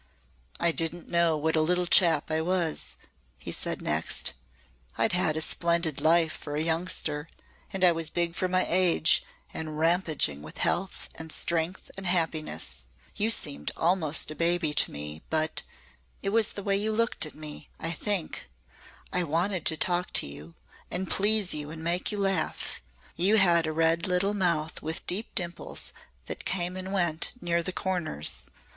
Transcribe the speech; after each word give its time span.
"I 0.59 0.71
didn't 0.71 1.09
know 1.09 1.37
what 1.37 1.55
a 1.55 1.61
little 1.61 1.85
chap 1.85 2.31
I 2.31 2.41
was," 2.41 2.95
he 3.37 3.51
said 3.51 3.83
next. 3.83 4.33
"I'd 4.97 5.13
had 5.13 5.37
a 5.37 5.41
splendid 5.41 6.01
life 6.01 6.33
for 6.33 6.55
a 6.55 6.63
youngster 6.63 7.29
and 7.71 7.83
I 7.83 7.91
was 7.91 8.09
big 8.09 8.33
for 8.33 8.47
my 8.47 8.65
age 8.67 9.21
and 9.53 9.77
ramping 9.77 10.41
with 10.41 10.57
health 10.57 11.07
and 11.13 11.31
strength 11.31 11.91
and 11.97 12.07
happiness. 12.07 12.87
You 13.15 13.29
seemed 13.29 13.71
almost 13.77 14.31
a 14.31 14.35
baby 14.35 14.73
to 14.73 14.91
me, 14.91 15.21
but 15.29 15.61
it 16.23 16.29
was 16.29 16.53
the 16.53 16.63
way 16.63 16.75
you 16.77 16.91
looked 16.91 17.27
at 17.27 17.35
me, 17.35 17.69
I 17.79 17.91
think 17.91 18.49
I 19.13 19.21
wanted 19.21 19.67
to 19.67 19.77
talk 19.77 20.13
to 20.13 20.25
you, 20.25 20.55
and 20.89 21.11
please 21.11 21.53
you 21.53 21.69
and 21.69 21.83
make 21.83 22.11
you 22.11 22.17
laugh. 22.17 22.81
You 23.15 23.35
had 23.37 23.67
a 23.67 23.71
red 23.71 24.07
little 24.07 24.33
mouth 24.33 24.81
with 24.81 25.05
deep 25.05 25.35
dimples 25.35 25.93
that 26.25 26.43
came 26.43 26.75
and 26.75 26.91
went 26.91 27.33
near 27.39 27.61
the 27.61 27.71
corners. 27.71 28.47